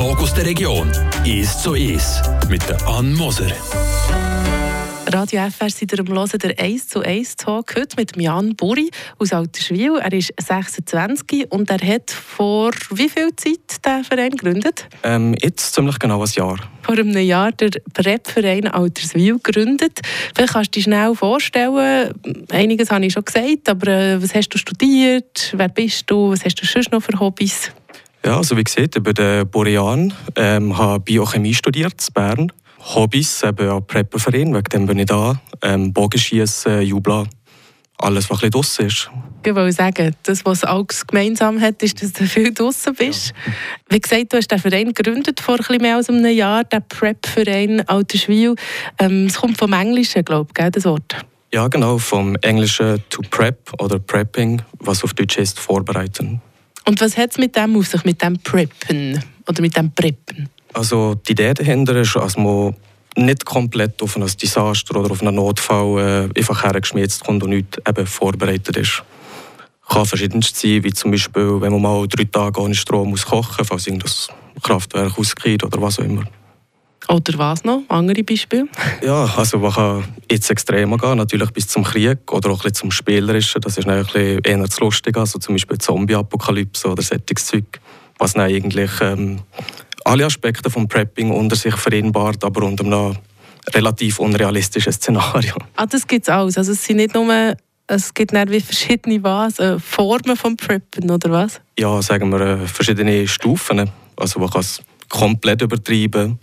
[0.00, 0.90] Talk aus der Region.
[1.26, 3.50] Ist so ist mit der Ann Moser.
[5.12, 9.34] Radio FR ihr am Hören der 1 zu 1 Talk heute mit Jan Buri aus
[9.34, 9.98] Alterswil.
[9.98, 14.88] Er ist 26 und er hat vor wie viel Zeit den Verein gegründet?
[15.02, 16.56] Ähm, jetzt ziemlich genau ein Jahr.
[16.80, 20.00] Vor einem Jahr der Prep-Verein Alterswil gegründet.
[20.34, 22.14] Vielleicht kannst du dich schnell vorstellen,
[22.50, 26.42] einiges habe ich schon gesagt, aber äh, was hast du studiert, wer bist du, was
[26.42, 27.70] hast du sonst noch für Hobbys?
[28.24, 32.52] Ja, also wie gesagt, ich bin der Borean, ähm, habe Biochemie studiert in Bern
[32.94, 35.40] Hobbys, eben auch Prepperverein, wegen dem bin ich da.
[35.62, 37.28] Ähm, Bogenschießen, Jubeln,
[37.98, 39.10] alles, was ein draussen ist.
[39.44, 43.32] Ich wollte sagen, das, was alles gemeinsam hat, ist, dass du viel draussen bist.
[43.46, 43.52] Ja.
[43.90, 47.86] Wie gesagt, du hast den Verein gegründet vor ein mehr als einem Jahr, den Prep-Verein
[47.88, 48.54] Alterswil.
[48.98, 51.16] Ähm, es kommt vom Englischen, glaube ich, das Wort.
[51.52, 56.40] Ja, genau, vom Englischen to prep oder prepping, was auf Deutsch heißt vorbereiten.
[56.86, 60.48] Und was hat es mit dem auf sich, mit dem Preppen oder mit dem Preppen?
[60.72, 62.74] Also die Idee dahinter ist, dass man
[63.16, 67.80] nicht komplett auf ein Desaster oder auf einen Notfall äh, einfach hergeschmiert kommt und nicht
[67.86, 69.02] eben vorbereitet ist.
[69.88, 73.56] Kann verschiedenst sein, wie zum Beispiel, wenn man mal drei Tage ohne Strom muss kochen
[73.58, 74.12] muss, falls irgendein
[74.62, 76.24] Kraftwerk ausgeht oder was auch immer.
[77.10, 77.82] Oder was noch?
[77.88, 78.68] Andere Beispiele?
[79.04, 82.92] ja, also man kann jetzt extremer gehen, natürlich bis zum Krieg oder auch ein zum
[82.92, 83.60] Spielerischen.
[83.60, 87.80] Das ist ein bisschen eher zu lustig, also zum Beispiel Zombie-Apokalypse oder solches Zeug,
[88.18, 89.40] was dann eigentlich ähm,
[90.04, 93.16] alle Aspekte vom Prepping unter sich vereinbart, aber unter einem
[93.74, 95.56] relativ unrealistischen Szenario.
[95.76, 96.56] Ah, das gibt es alles.
[96.56, 97.56] Also es sind nicht nur
[97.88, 101.60] es gibt nicht wie verschiedene was, äh, Formen vom Preppen, oder was?
[101.76, 103.90] Ja, sagen wir äh, verschiedene Stufen.
[104.16, 106.38] Also man kann es komplett übertreiben.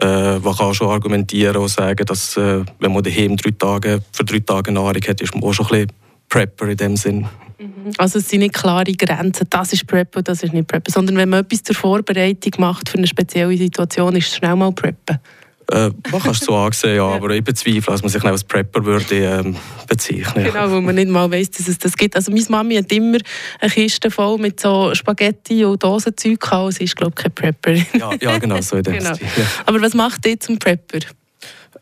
[0.00, 4.24] Äh, man kann schon argumentieren und sagen, dass äh, wenn man daheim drei Tage, für
[4.24, 5.92] drei Tage Nahrung hat, ist man auch schon ein bisschen
[6.28, 7.26] Prepper in dem Sinn.
[7.58, 7.92] Mhm.
[7.96, 11.16] Also es sind nicht klare Grenzen, das ist Preppen und das ist nicht Preppen, sondern
[11.16, 15.18] wenn man etwas zur Vorbereitung macht für eine spezielle Situation, ist es schnell mal Preppen.
[15.72, 18.84] Äh, man kann es so ansehen, ja, aber ich bezweifle, dass man sich als Prepper
[18.84, 19.56] würde ähm,
[19.88, 20.44] bezeichnen.
[20.44, 22.14] Genau, weil man nicht mal weiss, dass es das gibt.
[22.14, 23.18] Also meine Mami hat immer
[23.60, 26.74] eine Kiste voll mit so Spaghetti und Dosenzeug gehabt.
[26.74, 27.86] Sie ist, glaube ich, keine Prepperin.
[27.98, 29.14] ja, ja, genau, so in dem genau.
[29.14, 29.44] Stil, ja.
[29.64, 31.00] Aber was macht ihr zum Prepper?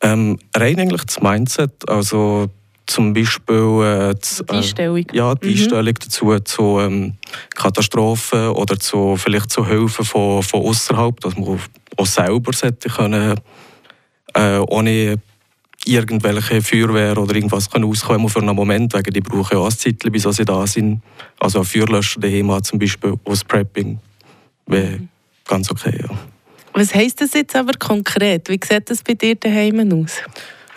[0.01, 2.49] Ähm, rein eigentlich das Mindset, also
[2.87, 5.53] zum Beispiel äh, die äh, Einstellung, ja, die mhm.
[5.53, 7.15] Einstellung dazu zu ähm,
[7.55, 11.61] Katastrophen oder zu, vielleicht zu Hilfe von, von außerhalb, dass man
[11.97, 13.41] auch selber sollte können,
[14.35, 15.17] äh, ohne
[15.87, 20.13] irgendwelche Feuerwehr oder irgendwas können auskommen für einen Moment, weil die brauchen ja auch ein
[20.13, 21.03] bis sie da sind.
[21.39, 23.99] Also ein Feuerlöscher daheim hat zum Beispiel aus Prepping
[24.67, 25.09] wäre mhm.
[25.47, 26.09] ganz okay, ja.
[26.73, 28.49] Was heisst das jetzt aber konkret?
[28.49, 30.19] Wie sieht das bei dir daheim aus?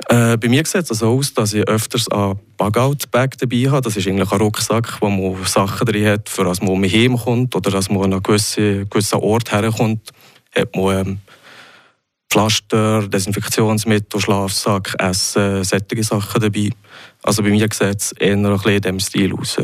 [0.09, 3.81] Äh, bei mir sieht es so aus, dass ich öfters ein Bug-out-Bag dabei habe.
[3.81, 7.72] Das ist eigentlich ein Rucksack, wo man Sachen drin hat, für dass man heimkommt oder
[7.72, 10.12] dass man an einen gewissen, gewissen Ort herkommt.
[10.56, 11.19] Hat man ähm,
[12.29, 16.69] Pflaster, Desinfektionsmittel, Schlafsack, Essen, solche Sachen dabei.
[17.23, 19.57] Also bei mir sieht es eher ein bisschen in diesem Stil aus.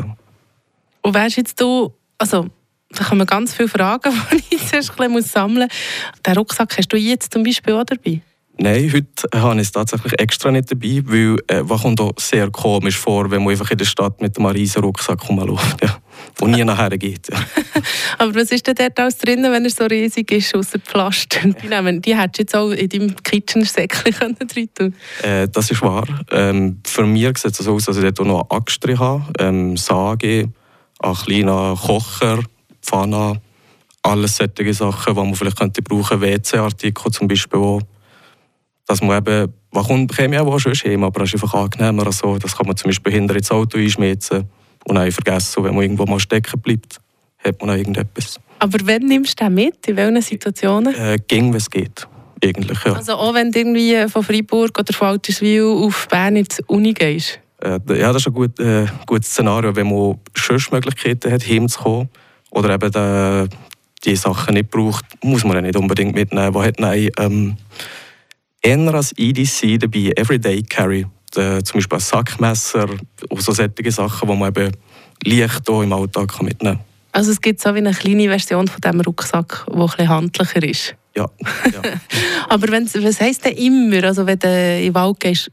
[1.02, 2.48] Und wärst jetzt du, also
[2.90, 6.24] da kommen ganz viele Fragen, die ich zuerst ein bisschen sammeln muss.
[6.26, 8.22] Den Rucksack hast du jetzt zum Beispiel auch dabei?
[8.58, 12.52] Nein, heute habe ich es tatsächlich extra nicht dabei, weil äh, was kommt auch sehr
[12.52, 15.98] komisch vor, wenn man einfach in der Stadt mit einem riesen Rucksack rumläuft, ja,
[16.38, 17.30] wo nie nachher geht.
[17.32, 17.38] Ja.
[18.18, 21.40] Aber was ist denn dort alles drin, wenn er so riesig ist, außer Pflaster?
[21.48, 25.82] Die, nehmen, die hättest du jetzt auch in deinem Kitchen-Säckchen drin tun äh, Das ist
[25.82, 26.06] wahr.
[26.32, 29.00] Ähm, für mich sieht es so aus, dass ich dort auch noch eine Axt drin
[29.00, 30.50] habe, ähm, Sage,
[31.00, 32.40] einen kleinen Kocher,
[32.82, 33.42] Pfanne,
[34.02, 37.82] alles solche Sachen, die man vielleicht könnte brauchen, WC-Artikel zum Beispiel auch
[38.86, 42.06] dass man eben, man kommt, käme auch schon heim, aber es ist einfach angenehmer.
[42.06, 44.50] Also, das kann man zum Beispiel hinter ins Auto einschmieden
[44.86, 47.00] und dann vergessen, wenn man irgendwo mal stecken bleibt,
[47.44, 48.40] hat man auch irgendetwas.
[48.60, 49.88] Aber wann nimmst du den mit?
[49.88, 50.96] In welchen Situationen?
[50.96, 52.08] Äh, ging, wenn es geht.
[52.44, 52.94] Eigentlich, ja.
[52.94, 56.94] Also auch wenn du irgendwie von Freiburg oder von Alterswil auf Bern in die Uni
[56.94, 57.40] gehst?
[57.62, 62.10] Äh, ja, das ist ein gut, äh, gutes Szenario, wenn man sonst Möglichkeiten hat, hinzukommen
[62.52, 63.56] oder eben die,
[64.04, 66.54] die Sachen nicht braucht, muss man ja nicht unbedingt mitnehmen.
[66.54, 67.56] Wo hat nein, ähm,
[68.62, 71.06] eher als EDC dabei, Everyday Carry.
[71.36, 72.88] Äh, zum Beispiel ein Sackmesser,
[73.38, 74.72] so solche Sachen, die man eben
[75.26, 76.86] leicht hier im Alltag mitnehmen kann.
[77.12, 80.96] Also es gibt so wie eine kleine Version von diesem Rucksack, die etwas handlicher ist?
[81.16, 81.30] Ja.
[81.72, 81.82] ja.
[82.50, 84.04] Aber wenn, was heisst denn immer?
[84.04, 85.52] Also wenn du in den Wald gehst,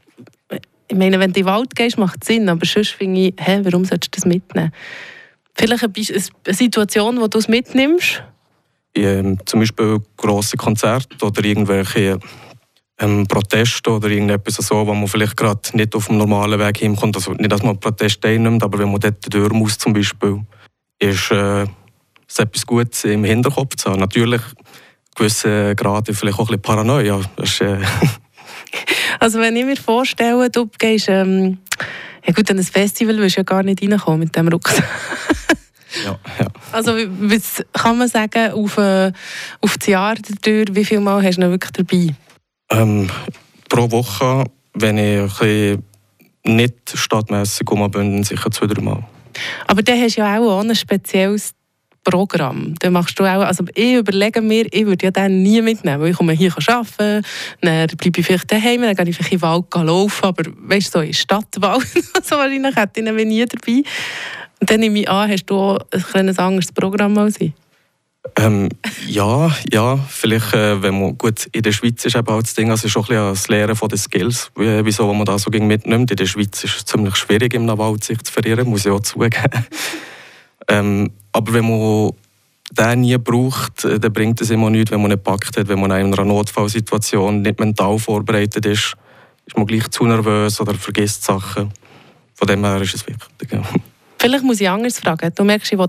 [0.87, 3.33] ich meine, wenn du in den Wald gehst, macht es Sinn, aber sonst finde ich,
[3.37, 4.73] hä, warum solltest du das mitnehmen?
[5.55, 8.23] Vielleicht eine, eine Situation, wo du es mitnimmst?
[8.97, 12.19] Ja, zum Beispiel grosse Konzerte oder irgendwelche
[13.01, 17.15] ähm, Protest oder irgendetwas so, wo man vielleicht gerade nicht auf dem normalen Weg hinkommt.
[17.15, 20.41] Also nicht, dass man Protest einnimmt, aber wenn man dort durch muss zum Beispiel,
[20.99, 21.65] ist äh,
[22.27, 23.99] es etwas Gutes im Hinterkopf zu haben.
[23.99, 24.41] Natürlich
[25.15, 27.19] gewissen Grad vielleicht auch ein bisschen Paranoia.
[27.37, 27.79] Ist, äh
[29.19, 31.57] also wenn ich mir vorstelle, du gehst ähm,
[32.25, 34.85] ja gut, an ein Festival willst du ja gar nicht reinkommen mit dem Rucksack.
[36.05, 36.47] ja, ja.
[36.71, 39.11] Also was kann man sagen, auf, äh,
[39.59, 42.15] auf das Jahr dadurch, wie viel Mal hast du noch wirklich dabei?
[42.71, 43.09] Ähm,
[43.69, 45.77] pro Woche, wenn ich
[46.43, 49.03] nicht stadtmässig bin, sicher zwei, drei Mal.
[49.67, 51.53] Aber dann hast du ja auch ein spezielles
[52.03, 52.73] Programm.
[52.79, 56.09] Dann machst du auch, also ich überlege mir, ich würde ja dann nie mitnehmen, weil
[56.09, 57.25] ich komme hier arbeiten,
[57.61, 60.95] dann bleibe ich vielleicht daheim, dann gehe ich vielleicht in den Wald laufen, aber weißt
[60.95, 61.87] du, so in Stadtwald,
[62.23, 63.83] so wahrscheinlich hätte ich nie dabei.
[64.59, 65.79] Und dann nehme ich an, hast du auch
[66.13, 67.51] ein anderes Programm als ich?
[68.37, 68.69] Ähm,
[69.07, 72.69] ja, ja, vielleicht, äh, wenn man, gut, in der Schweiz ist eben auch das Ding,
[72.69, 76.11] also auch ein bisschen das Lehren von den Skills, wieso man da so mitnimmt.
[76.11, 78.99] In der Schweiz ist es ziemlich schwierig, im Wald sich zu verirren, muss ich auch
[78.99, 79.65] zugeben.
[80.67, 82.11] ähm, aber wenn man
[82.71, 85.79] den nie braucht, äh, dann bringt es immer nichts, wenn man nicht gepackt hat, wenn
[85.79, 88.95] man in einer Notfallsituation nicht mental vorbereitet ist,
[89.45, 91.71] ist man gleich zu nervös oder vergisst Sachen.
[92.35, 93.51] Von dem her ist es wichtig.
[93.51, 93.63] Ja.
[94.21, 95.31] Vielleicht muss ich anders fragen.
[95.33, 95.87] Du merkst, ich will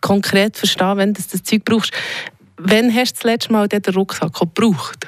[0.00, 1.92] konkret verstehen, wenn du das Zeug brauchst.
[2.56, 5.06] Wann hast du das letzte Mal den Rucksack gebraucht?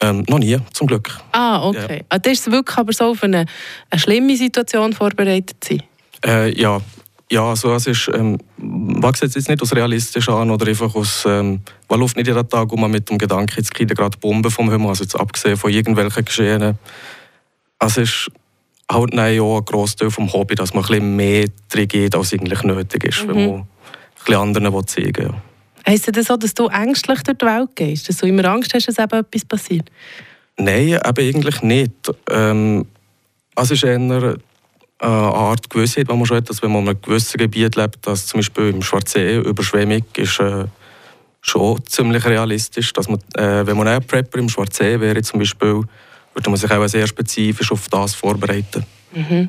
[0.00, 1.10] Ähm, noch nie, zum Glück.
[1.32, 1.98] Ah, okay.
[1.98, 2.04] Ja.
[2.10, 3.46] Also, das ist wirklich aber so auf eine,
[3.90, 5.82] eine schlimme Situation vorbereitet sein?
[6.24, 6.80] Äh, ja.
[7.32, 11.62] Ja, also es ist, ähm, was jetzt nicht aus realistisch an oder einfach aus, ähm,
[11.88, 14.90] man läuft nicht jeden Tag um mit dem Gedanken, jetzt kriegt gerade Bomben vom Himmel,
[14.90, 16.78] also jetzt abgesehen von irgendwelchen Geschehenen.
[17.80, 18.30] Also es ist
[18.90, 22.62] halt auch ein Grossteil vom Hobby, dass man ein bisschen mehr drin geht, als eigentlich
[22.62, 23.28] nötig ist, mhm.
[23.28, 23.66] wenn man ein
[24.18, 25.24] bisschen anderen zeigen will.
[25.26, 25.42] Ja.
[25.86, 28.08] Heisst das so, dass du ängstlich durch die Welt gehst?
[28.08, 29.90] Dass du immer Angst hast, dass eben etwas passiert?
[30.56, 31.92] Nein, eben eigentlich nicht.
[32.30, 32.86] Ähm,
[33.54, 34.38] also es ist eher eine
[35.00, 38.26] Art Gewissheit, die man schon hat, dass wenn man in einem gewissen Gebiet lebt, dass
[38.26, 40.64] zum Beispiel im Schwarzsee Überschwemmung ist äh,
[41.42, 42.92] schon ziemlich realistisch.
[42.94, 45.82] Dass man, äh, wenn man ein Prepper im Schwarzsee wäre zum Beispiel,
[46.34, 48.84] würde man sich auch sehr spezifisch auf das vorbereiten.
[49.14, 49.48] Mhm.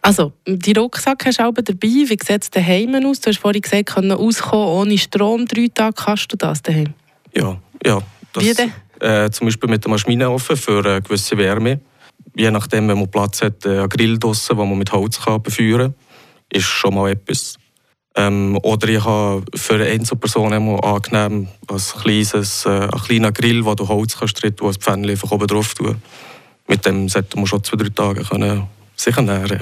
[0.00, 1.78] Also, die Rucksack hast du auch dabei.
[1.80, 3.20] Wie sieht es daheim aus?
[3.20, 5.44] Du hast vorhin gesagt, können auskommen ohne Strom.
[5.46, 6.94] Drei Tage kannst du das daheim?
[7.34, 8.00] Ja, ja.
[8.32, 8.72] Das, Wie denn?
[9.00, 11.80] Äh, zum Beispiel mit der Maschine offen für eine gewisse Wärme.
[12.36, 15.42] Je nachdem, wenn man Platz hat, äh, einen Grill draussen, den man mit Holz kann
[15.42, 15.94] befeuern kann,
[16.50, 17.58] ist schon mal etwas.
[18.18, 23.76] Ähm, oder ich habe für eine Einzelperson angenehm ein kleines, äh, ein kleiner Grill, wo
[23.76, 26.02] du Holz kannst drin tun, ein Pfännchen einfach oben drauf tun.
[26.66, 28.66] Mit dem sollte man schon zwei, drei Tage können
[28.96, 29.60] sich ernähren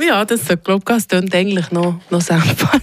[0.00, 2.80] Ja, das glaube ich, das klingt eigentlich noch, noch sendbar.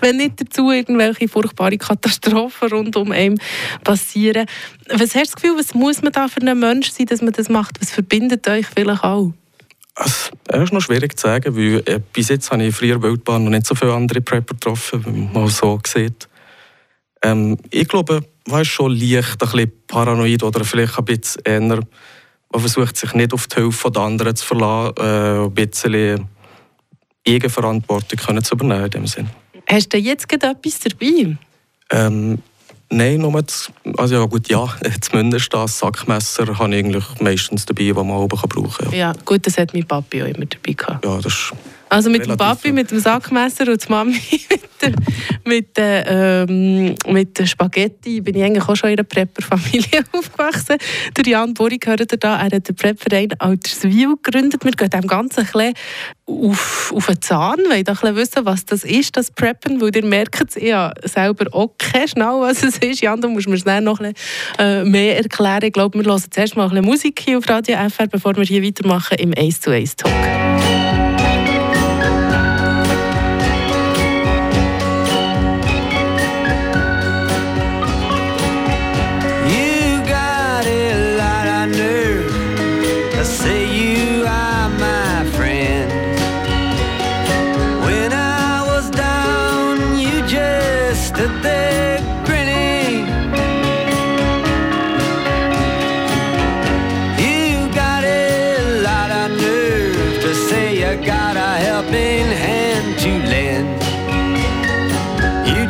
[0.00, 3.40] Wenn nicht dazu irgendwelche furchtbare Katastrophen rund um einen
[3.82, 4.46] passieren.
[4.90, 7.32] Was hast du das Gefühl, was muss man da für einen Mensch sein, dass man
[7.32, 7.80] das macht?
[7.80, 9.32] Was verbindet euch vielleicht auch?
[9.98, 13.50] Es ist noch schwierig zu sagen, weil äh, bis jetzt habe ich früher Wildbahn noch
[13.50, 16.28] nicht so viele andere Prepper getroffen, wie man so sieht.
[17.22, 21.60] Ähm, ich glaube, man ist schon leicht ein bisschen paranoid oder vielleicht ein bisschen eher,
[22.52, 26.28] man versucht sich nicht auf die Hilfe der anderen zu verlassen, äh, ein bisschen
[27.26, 29.28] Eigenverantwortung zu übernehmen in dem Sinn.
[29.66, 31.36] Hast du jetzt gerade etwas dabei?
[31.90, 32.38] Ähm,
[32.88, 34.66] Nein, nur das, also ja gut, ja,
[35.00, 38.92] zumindest das Sackmesser habe ich eigentlich meistens dabei, das man oben brauchen kann.
[38.92, 38.98] Ja.
[38.98, 41.04] ja, gut, das hat mein Papi auch immer dabei gehabt.
[41.04, 41.52] Ja, das
[41.88, 44.92] also mit dem Papi, mit dem Sackmesser und die Mami mit der,
[45.44, 50.76] mit der, ähm, mit der Spaghetti bin ich eigentlich auch schon in einer Prepper-Familie aufgewachsen.
[51.16, 54.64] Der Jan Burri gehört da, er hat den Prepper-Verein Alterswil gegründet.
[54.64, 55.74] Wir gehen dem Ganzen ein bisschen
[56.26, 60.04] auf, auf den Zahn, weil ich ein wissen, was das ist, das Preppen, weil ihr
[60.04, 63.00] merkt es, ich habe selber auch keine Schnau, was es ist.
[63.00, 65.62] Jan, du musst mir schnell noch ein bisschen, äh, mehr erklären.
[65.62, 68.44] Ich glaube, wir hören zuerst mal ein bisschen Musik hier auf Radio FR, bevor wir
[68.44, 70.45] hier weitermachen im Ace to Ace Talk.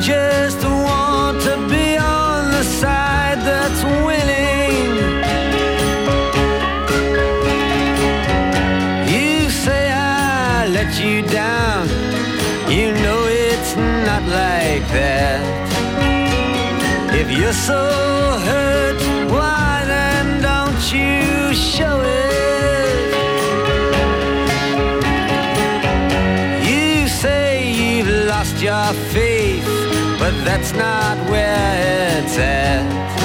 [0.01, 4.97] just want to be on the side that's winning.
[9.09, 11.89] You say I let you down,
[12.69, 15.41] you know it's not like that.
[17.15, 17.83] If you're so
[18.49, 19.01] hurt,
[19.31, 23.07] why then don't you show it?
[26.69, 29.36] You say you've lost your faith
[30.47, 33.16] that's not where it's at.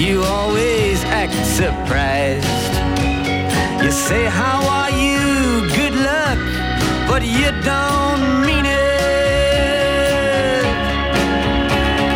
[0.00, 2.72] You always act surprised.
[3.84, 5.68] You say, How are you?
[5.76, 6.38] Good luck,
[7.08, 8.80] but you don't mean it.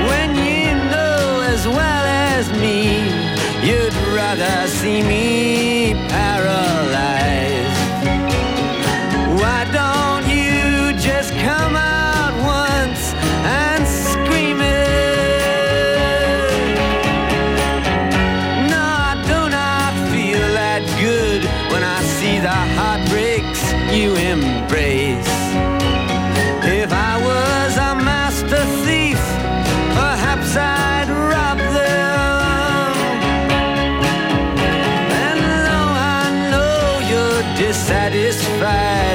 [0.08, 2.78] When you know as well as me,
[3.68, 5.43] you'd rather see me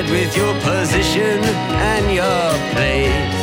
[0.08, 3.39] with your position and your place,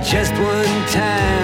[0.00, 1.41] just one time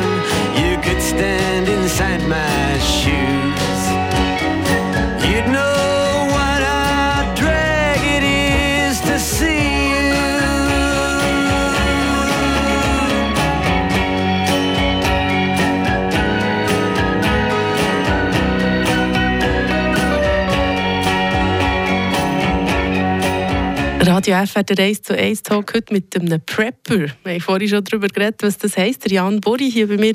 [24.29, 27.07] Radio FR, der 1 zu 1 Talk heute mit einem Prepper.
[27.25, 29.07] Wir haben vorhin schon darüber geredet, was das heisst.
[29.07, 30.13] Der Jan Bori hier bei mir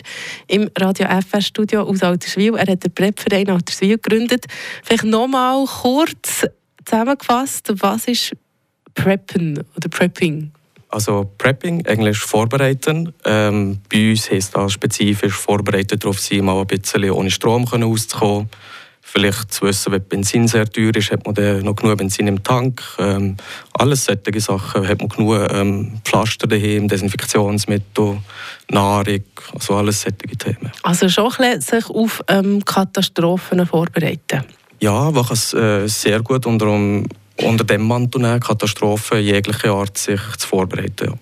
[0.47, 2.53] im Radio FR Studio aus Alterswil.
[2.55, 4.45] Er hat den Prep-Verein Alterswil gegründet.
[4.83, 6.45] Vielleicht nochmal kurz
[6.85, 8.33] zusammengefasst, was ist
[8.93, 10.51] Preppen oder Prepping?
[10.89, 13.11] Also Prepping, Englisch vorbereiten.
[13.25, 18.47] Ähm, bei uns heisst das spezifisch vorbereitet darauf sein, mal ein bisschen ohne Strom auszukommen.
[19.15, 22.41] Vielleicht zu wissen, wenn Benzin sehr teuer ist, hat man dann noch genug Benzin im
[22.41, 22.81] Tank.
[22.97, 23.37] Ähm,
[23.73, 24.87] alles solche Sachen.
[24.87, 28.17] Hat man genug ähm, Pflaster daheim, Desinfektionsmittel,
[28.71, 30.71] Nahrung, also alles solche Themen.
[30.81, 34.45] Also schon ein bisschen sich auf ähm, Katastrophen vorbereiten.
[34.79, 37.05] Ja, kann es äh, sehr gut unter, um,
[37.37, 41.09] unter dem Mantel nehmen, Katastrophen jeglicher Art sich zu vorbereiten.
[41.09, 41.13] Ja.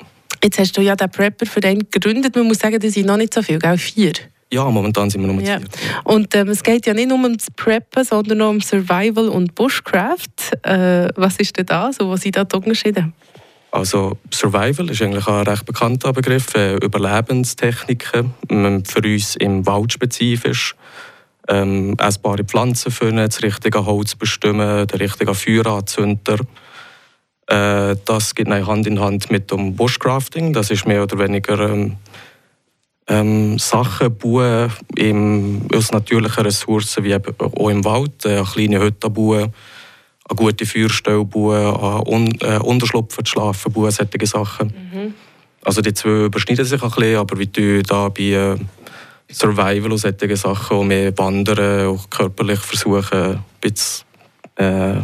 [0.42, 2.38] Jetzt hast du ja den Prepper-Verein gegründet.
[2.38, 3.78] Man muss sagen, das sind noch nicht so viele, gell?
[3.78, 4.14] vier.
[4.54, 5.60] Ja, momentan sind wir nur Ja.
[5.60, 5.68] vier.
[6.04, 10.58] Und ähm, es geht ja nicht nur ums Preppen, sondern auch um Survival und Bushcraft.
[10.64, 12.10] Äh, was ist denn da so?
[12.10, 13.12] Was sind da die Unterschiede?
[13.72, 19.94] Also Survival ist eigentlich ein recht bekannter Begriff, äh, Überlebenstechniken, ähm, für uns im Wald
[19.94, 20.76] spezifisch.
[21.48, 26.40] Ähm, essbare Pflanzen finden, das richtige Holz bestimmen, den richtigen Feueranzünder.
[27.48, 30.52] Äh, das geht Hand in Hand mit dem Bushcrafting.
[30.52, 31.98] Das ist mehr oder weniger ähm,
[33.08, 38.26] ähm, Sachen bauen im, aus natürlichen Ressourcen, wie auch im Wald.
[38.26, 39.54] Äh, eine kleine Hütte bauen,
[40.30, 44.74] eine gute Feuerstelle bauen, an Un äh, Unterschlupfen zu schlafen bauen, solche Sachen.
[45.64, 48.56] Also die zwei überschneiden sich ein bisschen, aber wir tun da bei äh,
[49.32, 54.06] Survival und solchen Sachen auch mehr wandern, auch körperlich versuchen, ein bisschen
[54.56, 55.02] äh,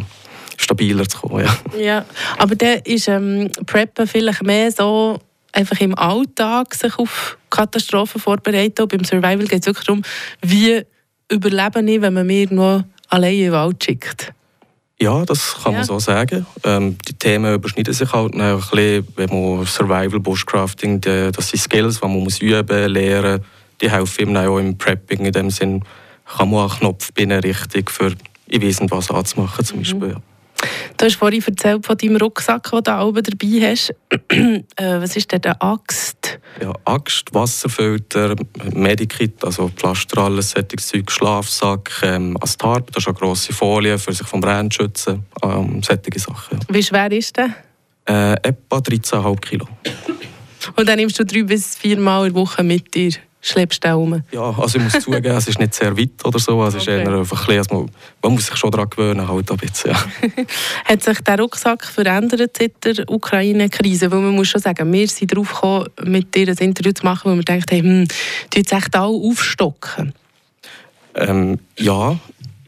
[0.56, 1.44] stabiler zu kommen.
[1.44, 1.78] Ja.
[1.78, 2.04] Ja,
[2.36, 5.18] aber der ist ähm, Preppen vielleicht mehr so
[5.58, 8.82] einfach im Alltag sich auf Katastrophen vorbereiten.
[8.82, 10.02] Und beim Survival geht es wirklich darum,
[10.42, 10.82] wie
[11.30, 14.32] überlebe ich, wenn man mir nur allein in den Wald schickt.
[15.00, 15.78] Ja, das kann Ja.
[15.78, 16.46] man so sagen.
[16.64, 21.60] Ähm, die Themen überschneiden sich halt ein bisschen, wenn man Survival, Bushcrafting, die, das sind
[21.60, 23.44] Skills, die man muss üben, lernen.
[23.80, 25.24] Die helfen ihm auch im Prepping.
[25.24, 25.84] In dem Sinn
[26.36, 28.12] kann man einen Knopf binnen richtig für
[28.48, 30.10] ich nicht was anzumachen zum Beispiel.
[30.10, 30.16] Ja.
[30.98, 33.94] Du hast vorhin erzählt von deinem Rucksack, den du oben dabei hast.
[34.28, 36.40] äh, was ist denn eine Axt?
[36.60, 38.34] Ja, Axt, Wasserfilter,
[38.74, 43.96] Medikit, also Pflaster, alles, solches Zeug, Schlafsack, ähm, als Tarp, das ist eine grosse Folie,
[43.96, 46.58] für sich vom Brand zu schützen, ähm, solche Sachen.
[46.68, 47.54] Wie schwer ist der?
[48.08, 49.68] Äh, etwa 13,5 Kilo.
[50.74, 53.96] Und dann nimmst du drei bis vier Mal in der Woche mit dir, schleppst du
[53.96, 54.22] um.
[54.32, 56.78] Ja, also ich muss zugeben, es ist nicht sehr weit oder so, es Okay.
[56.78, 57.88] ist eher einfach ein bisschen, also
[58.22, 60.04] man, muss sich schon daran gewöhnen, halt ein bisschen, ja.
[60.84, 64.10] Hat sich der Rucksack verändert seit der Ukraine-Krise?
[64.10, 67.30] Weil man muss schon sagen, wir sind darauf gekommen, mit dir ein Interview zu machen,
[67.30, 68.08] weil wir gedacht haben, hm,
[68.52, 70.12] die jetzt echt alle aufstocken.
[71.14, 72.16] Ähm, ja,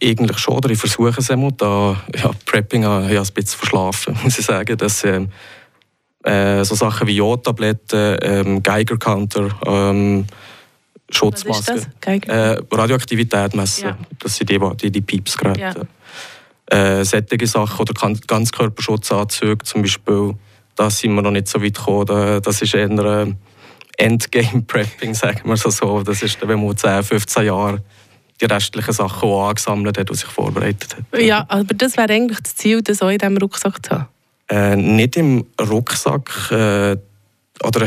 [0.02, 0.54] eigentlich schon.
[0.56, 1.52] Oder ich versuche es einmal.
[1.52, 4.76] Da, ja, Prepping habe ich ein bisschen verschlafen, muss ich sagen.
[4.76, 5.28] Dass, ähm,
[6.24, 10.26] äh, so Sachen wie Jodtabletten, ähm, Geiger-Counter, ähm,
[12.00, 12.56] Geiger?
[12.56, 13.84] äh, Radioaktivität messen.
[13.88, 13.98] Ja.
[14.18, 15.86] Das sind die, die, die Piepsgeräte.
[16.70, 16.98] Ja.
[17.00, 17.94] Äh, solche Sachen oder
[18.26, 20.34] Ganzkörperschutzanzüge zum Beispiel,
[20.76, 22.06] da sind wir noch nicht so weit gekommen.
[22.06, 22.88] Da- Das ist eher
[23.98, 26.02] Endgame-Prepping, sagen wir so.
[26.02, 27.82] Das ist, wenn man 10, 15 Jahre
[28.40, 31.20] die restlichen Sachen auch angesammelt hat und sich vorbereitet hat.
[31.20, 34.06] Ja, aber das wäre eigentlich das Ziel, das auch in diesem Rucksack zu haben.
[34.48, 36.96] Äh, nicht im Rucksack, äh,
[37.62, 37.86] oder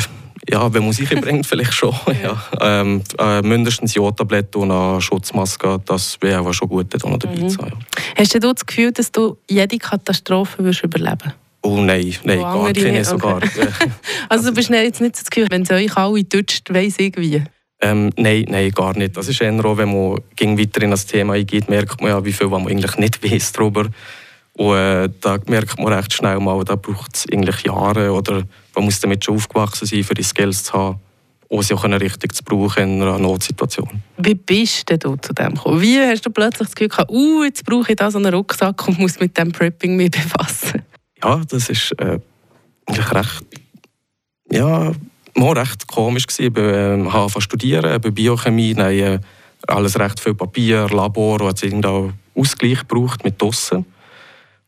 [0.49, 1.93] ja, wenn man sich bringt, vielleicht schon.
[2.21, 2.41] ja.
[2.61, 7.49] Ähm, äh, mindestens Jodtabletten und eine Schutzmaske, das wäre aber schon gut, da dabei Mhm.
[7.49, 7.71] zu sein.
[7.71, 8.03] Ja.
[8.17, 11.33] Hast du das Gefühl, dass du jede Katastrophe überleben
[11.65, 13.39] Oh nein, nein, Wo gar keine nicht, sogar.
[14.29, 17.15] Also du bist jetzt nicht so das Gefühl, wenn es euch alle toucht, weiss ich
[17.17, 17.41] wie.
[17.79, 19.15] Ähm, nein, nein, gar nicht.
[19.15, 22.25] Das ist eher auch, wenn man ging weiter in das Thema eingeht, merkt man ja,
[22.25, 23.87] wie viel man eigentlich nicht weiß darüber.
[24.55, 28.43] Und äh, da merkt man recht schnell mal, da braucht es eigentlich Jahre oder
[28.75, 30.99] man muss damit schon aufgewachsen sein, für die Skills zu haben,
[31.47, 34.01] um sie auch richtig zu brauchen in einer Notsituation.
[34.17, 35.81] Wie bist denn du zu dem gekommen?
[35.81, 38.87] Wie hast du plötzlich das Gefühl gehabt, uh, jetzt brauche ich da so einen Rucksack
[38.87, 40.81] und muss mit dem Prepping mich befassen?
[41.23, 42.19] Ja, das ist äh,
[42.89, 43.45] recht,
[44.51, 44.91] ja,
[45.35, 46.51] mal recht komisch gewesen.
[46.51, 49.19] Ich habe angefangen zu studieren, bei Biochemie, dann, äh,
[49.67, 53.85] alles recht viel Papier, Labor, und hat irgendeinen Ausgleich gebraucht mit draussen.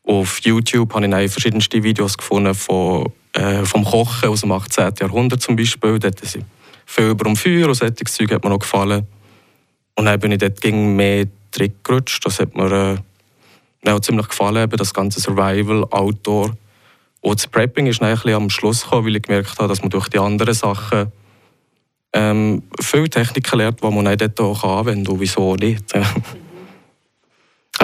[0.06, 4.94] Auf YouTube habe ich dann verschiedenste Videos gefunden von, äh, vom Kochen aus dem 18.
[5.00, 5.98] Jahrhundert zum Beispiel.
[5.98, 6.46] Dort sind
[6.86, 9.08] viel über dem Feuer und solche Zeug hat mir noch gefallen.
[9.96, 12.24] Und dann bin ich dort gegen mehr zurückgerutscht.
[12.26, 13.00] Das hat mir
[13.84, 16.56] äh, auch ziemlich gefallen, eben das ganze Survival, Outdoor.
[17.22, 20.10] Und das Prepping ist dann am Schluss gekommen, weil ich gemerkt habe, dass man durch
[20.10, 21.12] die anderen Sachen
[22.14, 25.14] ähm, viele Techniken lernt, die man dann dort auch anwenden kann.
[25.14, 25.94] Und wieso nicht?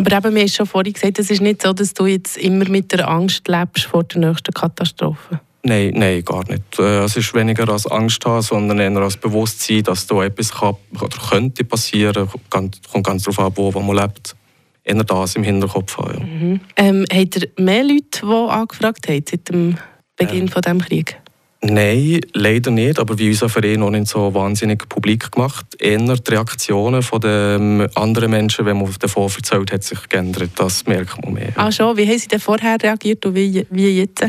[0.05, 2.67] Aber eben, mir ist schon vorhin gesagt, es ist nicht so, dass du jetzt immer
[2.69, 5.39] mit der Angst lebst vor der nächsten Katastrophe.
[5.63, 6.79] Nein, nein, gar nicht.
[6.79, 10.75] Äh, Es ist weniger als Angst haben, sondern eher als Bewusstsein, dass da etwas kann,
[10.99, 12.27] oder könnte passieren.
[12.49, 14.35] Ganz- Kommt ganz darauf an, wo, wo man lebt.
[14.83, 16.59] Eher das im Hinterkopf haben.
[16.75, 16.83] Ja.
[16.83, 19.77] Ähm, habt ihr mehr Leute, die angefragt haben seit dem
[20.17, 21.17] Beginn von diesem Krieg?
[21.63, 22.97] Nein, leider nicht.
[22.99, 25.65] Aber wie unser Verein noch nicht so wahnsinnig publik gemacht.
[25.77, 30.51] Eher die Reaktionen von den anderen Menschen, wenn man davon erzählt hat, sich geändert.
[30.55, 31.53] Das merkt man mehr.
[31.55, 34.25] Ah schon, wie haben sie denn vorher reagiert und wie, wie jetzt?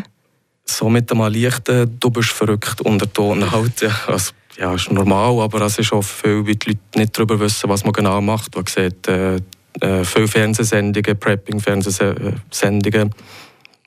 [0.65, 3.81] So mit dem leichten «Du bist verrückt» Unterton halt.
[3.81, 7.41] Ja, also, ja, ist normal, aber es ist auch viel, weil die Leute nicht darüber
[7.41, 8.55] wissen, was man genau macht.
[8.55, 9.37] Man sieht äh,
[9.81, 13.11] äh, viele Fernsehsendungen, Prepping-Fernsehsendungen,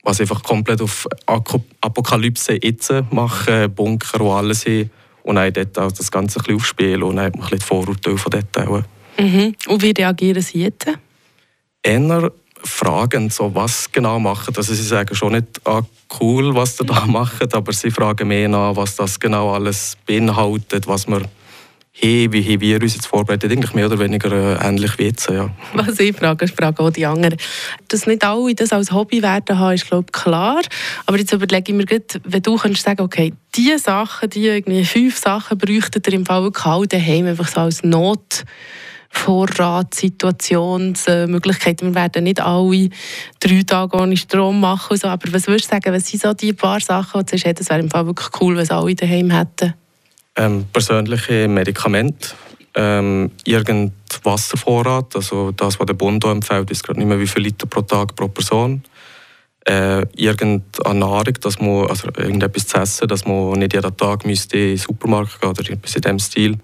[0.06, 4.90] was einfach komplett auf Apokalypse jetzt machen, Bunker und alles hin.
[5.24, 7.60] Und dann dort auch das Ganze ein bisschen aufspielen und dann hat man ein bisschen
[7.60, 8.84] die Vorurteile von dort auch.
[9.20, 9.56] Mhm.
[9.68, 10.88] Und wie reagieren sie jetzt?
[11.86, 12.32] eher
[12.64, 14.54] fragen, so, was genau machen.
[14.58, 15.84] Also sie sagen schon nicht, ah,
[16.20, 20.88] cool, was ihr da macht, aber sie fragen mehr nach, was das genau alles beinhaltet,
[20.88, 21.22] was wir
[22.02, 23.52] haben, wie haben wir uns jetzt vorbereitet.
[23.52, 25.30] Eigentlich mehr oder weniger äh, ähnlich wie jetzt.
[25.30, 25.50] Ja.
[25.74, 27.38] Was ich frage, frage auch die anderen.
[27.88, 30.62] Dass nicht alle das als Hobby werden haben, ist glaube ich klar.
[31.06, 35.18] Aber jetzt überlege ich mir wenn du könntest sagen, okay, diese Sachen, die irgendwie fünf
[35.18, 38.44] Sachen bräuchtet ihr im Fall wirklich daheim, einfach so als Not.
[39.16, 41.88] Vorratssituationsmöglichkeiten.
[41.88, 42.90] Wir werden nicht alle
[43.40, 44.98] drei Tage ohne Strom machen.
[44.98, 45.08] So.
[45.08, 47.54] Aber was würdest du sagen, was sind so die paar Sachen, die du sagst, hey,
[47.54, 49.74] das wäre im Fall wirklich cool, wenn es alle daheim hätten?
[50.38, 52.30] Ähm, persönliche Medikamente,
[52.76, 53.94] ähm, irgendein
[54.24, 57.82] Wasservorrat, also das, was der Bund empfiehlt, ist gerade nicht mehr wie viel Liter pro
[57.82, 58.84] Tag pro Person.
[59.68, 64.58] Äh, irgendeine Nahrung, dass man, also irgendetwas zu essen, dass man nicht jeden Tag müsste
[64.58, 66.58] in den Supermarkt gehen oder etwas in diesem Stil.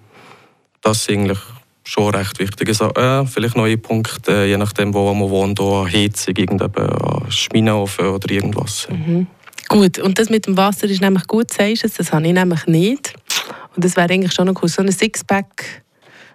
[0.82, 1.40] Das sind eigentlich
[1.84, 2.98] schon recht wichtige Sachen.
[2.98, 6.72] Äh, vielleicht neue Punkte, äh, je nachdem, wo man wohnt, auch Heizung, irgendein
[7.30, 8.88] Schmineofen oder irgendwas.
[9.68, 12.68] Gut, und das mit dem Wasser ist nämlich gut, sagst du das habe ich nämlich
[12.68, 13.14] nicht.
[13.76, 14.70] Und das wäre eigentlich schon noch cool.
[14.70, 15.84] So ein Sixpack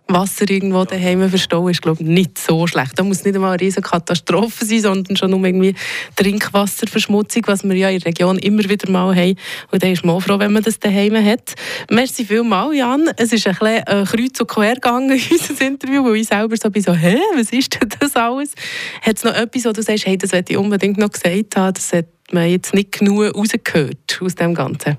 [0.08, 2.92] Wasser irgendwo daheim verstauen, ist glaube ich nicht so schlecht.
[2.96, 5.74] Da muss nicht einmal eine riesige Katastrophe sein, sondern schon um irgendwie
[6.14, 9.36] Trinkwasserverschmutzung, was wir ja in der Region immer wieder mal haben.
[9.72, 11.54] Und da ist man auch froh, wenn man das daheim hat.
[11.90, 13.10] Merci vielmals, Jan.
[13.16, 16.56] Es ist ein bisschen äh, kreuz und quer gegangen in unserem Interview, weil ich selber
[16.56, 18.52] so bin, so, hä, was ist denn das alles?
[19.02, 21.74] Hat es noch etwas, wo du sagst, hey, das hätte ich unbedingt noch gesagt haben,
[21.74, 24.98] das hat man jetzt nicht genug rausgehört aus dem Ganzen?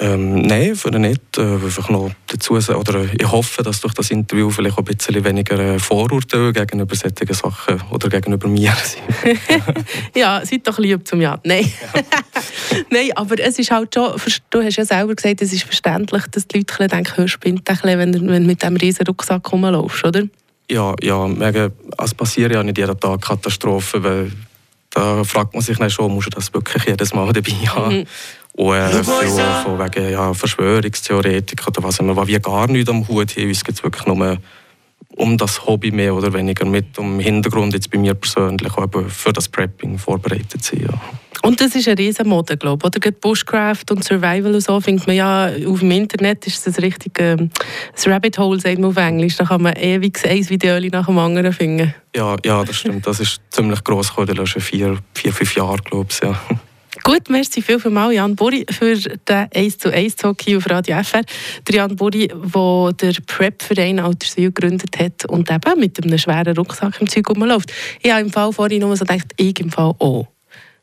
[0.00, 1.38] Ähm, nein, für nicht.
[1.38, 5.24] Äh, einfach noch dazu oder ich hoffe, dass durch das Interview vielleicht auch ein bisschen
[5.24, 9.38] weniger äh, Vorurteile gegenüber solchen Sachen oder gegenüber mir sind.
[10.14, 11.40] ja, seid doch lieb zum Ja.
[11.42, 11.70] Nein.
[12.90, 14.12] Nein, aber es ist halt schon,
[14.50, 17.98] du hast ja selber gesagt, es ist verständlich, dass die Leute denken, hör, spinnt ein
[17.98, 20.22] wenn du mit diesem riesen Rucksack rumlaufst, oder?
[20.70, 21.26] Ja, ja,
[22.04, 24.32] es passiert ja nicht jeden Tag Katastrophen, weil
[24.90, 27.98] da fragt man sich dann schon, muss ich das wirklich jedes Mal dabei haben?
[27.98, 28.06] Mhm.
[28.58, 29.14] Und äh, von,
[29.62, 33.50] von wegen ja, Verschwörungstheoretik oder was immer, wie gar nichts am Hut haben.
[33.50, 34.38] Es geht wirklich nur
[35.14, 39.32] um das Hobby mehr oder weniger mit dem Hintergrund jetzt bei mir persönlich auch für
[39.32, 40.88] das Prepping vorbereitet sein.
[40.90, 41.00] Ja.
[41.42, 42.96] Und das ist eine Riesenmode, glaube ich.
[42.96, 47.12] Oder Bushcraft und Survival und so findet man ja auf dem Internet ist das richtig
[47.20, 47.50] ähm,
[47.94, 49.36] das Rabbit Hole, sagt man auf Englisch.
[49.36, 51.94] Da kann man ewig ein Video nach dem anderen finden.
[52.16, 53.06] Ja, ja, das stimmt.
[53.06, 56.20] Das ist ziemlich gross geworden, ist vier, vier, fünf Jahre, glaube ich.
[56.20, 56.40] Ja.
[57.08, 60.68] Gut, merci viel für mal Jan Buri für den 1 zu 1 Talk hier auf
[60.68, 61.22] Radio FR.
[61.66, 67.00] Der Jan Buri, der der Prep-Verein Alterswil gegründet hat und eben mit einem schweren Rucksack
[67.00, 67.72] im Zeug rumläuft.
[68.02, 70.26] Ich habe im Fall vorhin nur so gedacht, ich im Fall auch.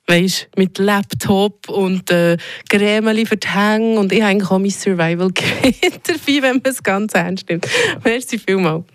[0.07, 2.37] Weißt, mit Laptop und äh,
[2.69, 5.75] Grämeli für die Hänge und ich habe eigentlich auch mein survival kit
[6.07, 7.67] dabei, wenn man es ganz ernst nimmt.
[8.03, 8.94] Merci vielmals.